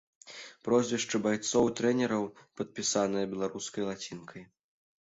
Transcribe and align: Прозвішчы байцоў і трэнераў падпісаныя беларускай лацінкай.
Прозвішчы 0.67 1.21
байцоў 1.25 1.63
і 1.73 1.75
трэнераў 1.81 2.27
падпісаныя 2.61 3.25
беларускай 3.37 3.83
лацінкай. 3.93 4.43